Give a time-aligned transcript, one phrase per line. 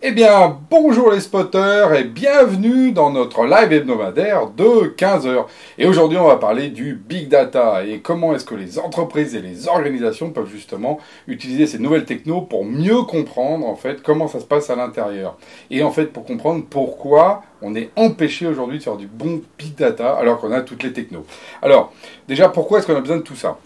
[0.00, 5.46] Eh bien, bonjour les spotters et bienvenue dans notre live hebdomadaire de 15h.
[5.76, 9.42] Et aujourd'hui, on va parler du big data et comment est-ce que les entreprises et
[9.42, 14.38] les organisations peuvent justement utiliser ces nouvelles technos pour mieux comprendre en fait comment ça
[14.38, 15.36] se passe à l'intérieur.
[15.68, 19.74] Et en fait, pour comprendre pourquoi on est empêché aujourd'hui de faire du bon big
[19.74, 21.26] data alors qu'on a toutes les technos.
[21.60, 21.92] Alors,
[22.28, 23.58] déjà, pourquoi est-ce qu'on a besoin de tout ça?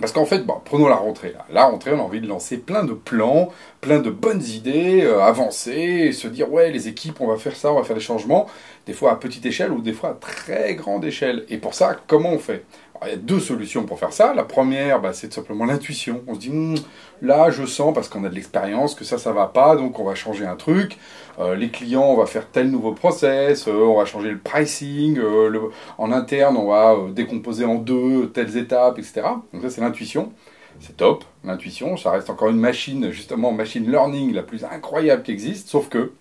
[0.00, 1.34] Parce qu'en fait, bon, prenons la rentrée.
[1.50, 3.50] La rentrée, on a envie de lancer plein de plans,
[3.80, 7.72] plein de bonnes idées, euh, avancer, se dire ouais, les équipes, on va faire ça,
[7.72, 8.46] on va faire des changements,
[8.86, 11.44] des fois à petite échelle ou des fois à très grande échelle.
[11.48, 12.64] Et pour ça, comment on fait?
[13.06, 14.34] Il y a deux solutions pour faire ça.
[14.34, 16.22] La première, bah, c'est simplement l'intuition.
[16.26, 16.76] On se dit, hmm,
[17.22, 20.04] là, je sens, parce qu'on a de l'expérience, que ça, ça va pas, donc on
[20.04, 20.98] va changer un truc.
[21.38, 25.18] Euh, les clients, on va faire tel nouveau process, euh, on va changer le pricing,
[25.18, 29.22] euh, en interne, on va décomposer en deux telles étapes, etc.
[29.52, 30.32] Donc ça, c'est l'intuition.
[30.80, 35.30] C'est top, l'intuition, ça reste encore une machine, justement, machine learning la plus incroyable qui
[35.30, 36.12] existe, sauf que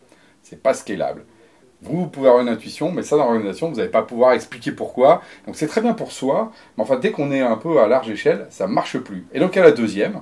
[0.44, 1.26] c'est pas scalable.
[1.84, 5.22] Vous, pouvez avoir une intuition, mais ça, dans l'organisation, vous n'allez pas pouvoir expliquer pourquoi.
[5.46, 8.10] Donc c'est très bien pour soi, mais enfin, dès qu'on est un peu à large
[8.10, 9.26] échelle, ça ne marche plus.
[9.34, 10.22] Et donc a la deuxième,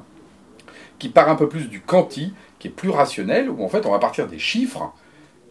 [0.99, 3.91] qui part un peu plus du quanti, qui est plus rationnel, où en fait, on
[3.91, 4.93] va partir des chiffres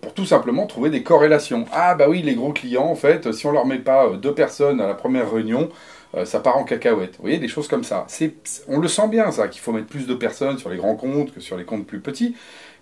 [0.01, 1.67] pour tout simplement trouver des corrélations.
[1.73, 4.35] Ah bah oui, les gros clients, en fait, si on leur met pas euh, deux
[4.35, 5.69] personnes à la première réunion,
[6.15, 7.17] euh, ça part en cacahuète.
[7.17, 8.05] Vous voyez, des choses comme ça.
[8.09, 8.35] C'est,
[8.69, 11.33] on le sent bien, ça, qu'il faut mettre plus de personnes sur les grands comptes
[11.33, 12.35] que sur les comptes plus petits.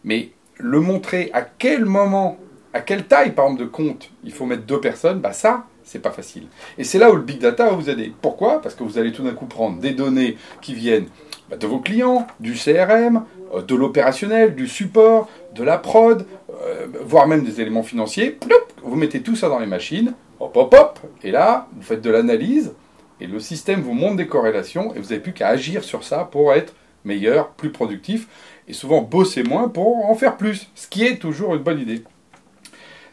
[0.04, 2.38] Mais le montrer à quel moment
[2.72, 6.00] à quelle taille, par exemple, de compte il faut mettre deux personnes, bah ça, c'est
[6.00, 6.46] pas facile.
[6.76, 8.12] Et c'est là où le big data va vous aider.
[8.20, 8.60] Pourquoi?
[8.60, 11.06] Parce que vous allez tout d'un coup prendre des données qui viennent
[11.50, 13.24] bah, de vos clients, du CRM,
[13.54, 16.26] euh, de l'opérationnel, du support, de la prod,
[16.62, 18.38] euh, voire même des éléments financiers.
[18.82, 22.10] vous mettez tout ça dans les machines, hop hop hop, et là, vous faites de
[22.10, 22.74] l'analyse,
[23.20, 26.28] et le système vous montre des corrélations, et vous n'avez plus qu'à agir sur ça
[26.30, 26.74] pour être
[27.04, 28.28] meilleur, plus productif,
[28.68, 32.02] et souvent bosser moins pour en faire plus, ce qui est toujours une bonne idée.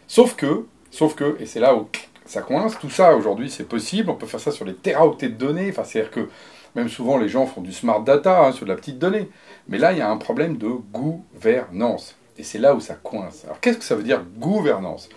[0.08, 1.88] Sauf que, sauf que, et c'est là où
[2.26, 5.36] ça coince, tout ça aujourd'hui c'est possible, on peut faire ça sur les teraoctets de
[5.36, 6.30] données, enfin c'est-à-dire que
[6.76, 9.30] même souvent les gens font du smart data hein, sur de la petite donnée,
[9.68, 12.16] mais là il y a un problème de gouvernance.
[12.38, 13.46] Et c'est là où ça coince.
[13.46, 15.08] Alors qu'est-ce que ça veut dire gouvernance?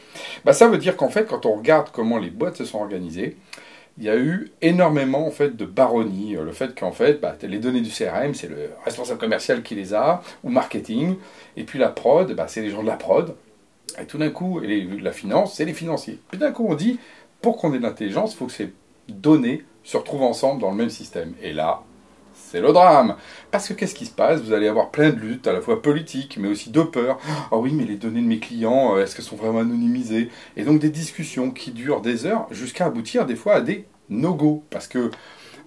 [0.44, 3.36] Bah, Ça veut dire qu'en fait quand on regarde comment les boîtes se sont organisées,
[3.98, 6.34] il y a eu énormément en fait de baronnie.
[6.34, 9.92] Le fait qu'en fait, bah, les données du CRM, c'est le responsable commercial qui les
[9.92, 11.16] a, ou marketing,
[11.56, 13.34] et puis la prod, bah, c'est les gens de la prod,
[14.00, 16.20] et tout d'un coup, la finance, c'est les financiers.
[16.30, 16.98] Puis d'un coup, on dit,
[17.40, 18.72] pour qu'on ait de l'intelligence, il faut que ces
[19.08, 21.32] données se retrouvent ensemble dans le même système.
[21.42, 21.82] Et là,
[22.34, 23.16] c'est le drame.
[23.50, 24.40] Parce que qu'est-ce qui se passe?
[24.40, 27.18] Vous allez avoir plein de luttes, à la fois politiques, mais aussi de peur.
[27.50, 30.30] Ah oui, mais les données de mes clients, euh, est-ce qu'elles sont vraiment anonymisées?
[30.56, 34.62] Et donc des discussions qui durent des heures, jusqu'à aboutir des fois à des no-go.
[34.70, 35.10] Parce que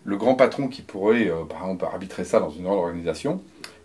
[0.03, 3.41] le grand patron qui pourrait, euh, par exemple, arbitrer ça dans une organisation,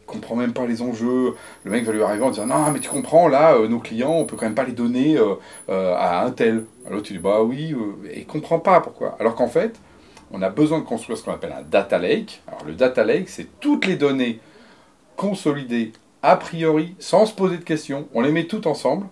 [0.07, 1.35] comprend même pas les enjeux.
[1.65, 4.13] Le mec va lui arriver en disant non mais tu comprends là euh, nos clients
[4.13, 5.35] on peut quand même pas les donner euh,
[5.69, 6.65] euh, à un tel.
[6.87, 7.75] Alors tu dis bah oui
[8.11, 9.17] et il comprend pas pourquoi.
[9.21, 9.79] Alors qu'en fait
[10.33, 12.43] on a besoin de construire ce qu'on appelle un data lake.
[12.47, 14.41] Alors le data lake c'est toutes les données
[15.17, 15.93] consolidées
[16.23, 18.09] a priori sans se poser de questions.
[18.15, 19.07] On les met toutes ensemble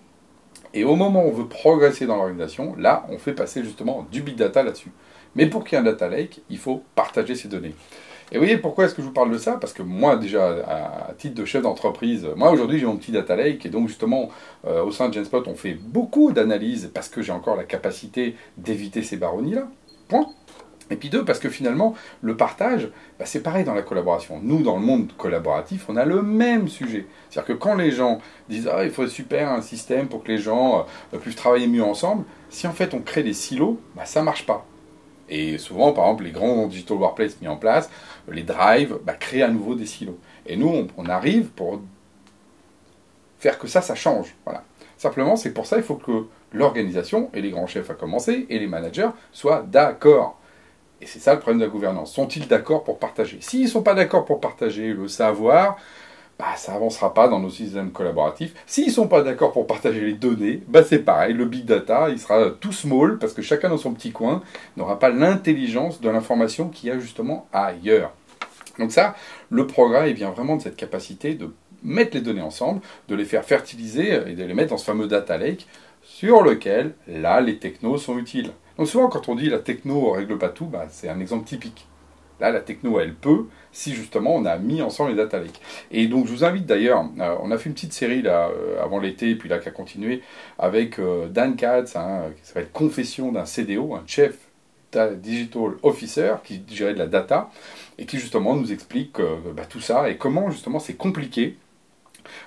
[0.73, 4.23] et au moment où on veut progresser dans l'organisation là on fait passer justement du
[4.23, 4.93] big data là-dessus.
[5.37, 7.75] Mais pour qu'il y ait un data lake il faut partager ces données.
[8.33, 9.59] Et vous voyez pourquoi est-ce que je vous parle de ça?
[9.61, 13.37] Parce que moi, déjà, à, titre de chef d'entreprise, moi aujourd'hui j'ai mon petit data
[13.37, 14.31] lake et donc justement
[14.67, 18.37] euh, au sein de Genspot, on fait beaucoup d'analyses parce que j'ai encore la capacité
[18.57, 19.69] d'éviter ces baronnies-là.
[20.09, 20.27] Point.
[20.91, 24.41] Et puis deux, parce que finalement, le partage, bah, c'est pareil dans la collaboration.
[24.43, 27.07] Nous, dans le monde collaboratif, on a le même sujet.
[27.31, 28.19] C'est-à-dire que quand les gens
[28.49, 31.85] disent ah, il faut super un système pour que les gens euh, puissent travailler mieux
[31.85, 34.67] ensemble, si en fait on crée des silos, bah, ça marche pas.
[35.29, 37.91] Et souvent, par exemple, les grands digital workplace mis en place,
[38.31, 40.19] les drives, bah, créent à nouveau des silos.
[40.47, 41.81] Et nous, on, arrive pour
[43.39, 44.35] faire que ça, ça change.
[44.45, 44.63] Voilà.
[44.99, 48.59] Simplement, c'est pour ça qu'il faut que l'organisation, et les grands chefs à commencer, et
[48.59, 50.39] les managers, soient d'accord.
[51.01, 52.13] Et c'est ça le problème de la gouvernance.
[52.13, 53.39] Sont-ils d'accord pour partager?
[53.41, 55.77] S'ils ne sont pas d'accord pour partager le savoir,
[56.39, 58.55] bah, ça avancera pas dans nos systèmes collaboratifs.
[58.67, 62.19] S'ils sont pas d'accord pour partager les données, bah, c'est pareil, le big data, il
[62.19, 64.43] sera tout small parce que chacun dans son petit coin
[64.77, 68.13] n'aura pas l'intelligence de l'information qu'il y a justement ailleurs.
[68.79, 69.15] Donc ça,
[69.51, 71.55] le progrès vient vraiment de cette capacité de
[71.85, 75.07] mettre les données ensemble, de les faire fertiliser et de les mettre dans ce fameux
[75.07, 75.69] data lake
[76.03, 78.51] sur lequel, là, les technos sont utiles.
[78.77, 81.87] Donc souvent, quand on dit la techno règle pas tout, bah, c'est un exemple typique.
[82.51, 85.61] La techno, elle peut, si justement on a mis ensemble les data lakes.
[85.91, 88.83] Et donc, je vous invite d'ailleurs, euh, on a fait une petite série là, euh,
[88.83, 90.23] avant l'été, puis là, qui a continué,
[90.59, 94.37] avec euh, Dan Katz, hein, qui s'appelle Confession d'un CDO, un chef
[95.17, 97.51] digital officer qui gérait de la data,
[97.99, 99.17] et qui justement nous explique
[99.57, 101.57] bah, tout ça et comment justement c'est compliqué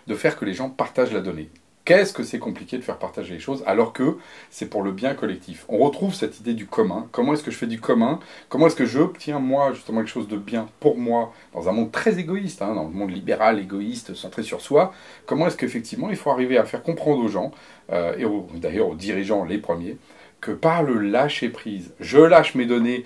[0.08, 1.50] de faire que les gens partagent la donnée.
[1.88, 4.18] Qu'est-ce que c'est compliqué de faire partager les choses alors que
[4.50, 5.63] c'est pour le bien collectif.
[5.69, 7.07] On retrouve cette idée du commun.
[7.13, 8.19] Comment est-ce que je fais du commun?
[8.50, 11.31] Comment est-ce que j'obtiens moi justement quelque chose de bien pour moi?
[11.54, 14.92] Dans un monde très égoïste, hein, dans le monde libéral, égoïste, centré sur soi.
[15.25, 17.51] Comment est-ce qu'effectivement il faut arriver à faire comprendre aux gens,
[17.94, 19.95] euh, et d'ailleurs aux dirigeants les premiers,
[20.42, 23.06] que par le lâcher prise, je lâche mes données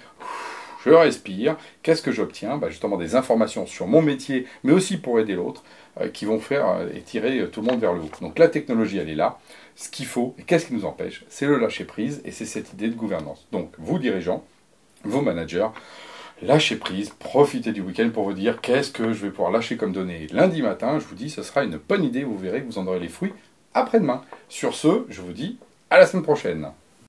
[0.85, 2.57] je respire, qu'est-ce que j'obtiens?
[2.57, 5.63] Bah, Justement des informations sur mon métier, mais aussi pour aider l'autre,
[5.99, 8.09] euh, qui vont faire euh, et tirer euh, tout le monde vers le haut.
[8.21, 9.39] Donc la technologie, elle est là.
[9.75, 11.23] Ce qu'il faut, et qu'est-ce qui nous empêche?
[11.29, 13.47] C'est le lâcher prise, et c'est cette idée de gouvernance.
[13.51, 14.43] Donc vous dirigeants,
[15.03, 15.67] vos managers,
[16.41, 19.93] lâchez prise, profitez du week-end pour vous dire qu'est-ce que je vais pouvoir lâcher comme
[19.93, 20.27] données?
[20.31, 20.99] Lundi matin.
[20.99, 23.09] Je vous dis, ce sera une bonne idée, vous verrez que vous en aurez les
[23.09, 23.33] fruits
[23.73, 24.23] après-demain.
[24.49, 25.57] Sur ce, je vous dis
[25.89, 26.71] à la semaine prochaine.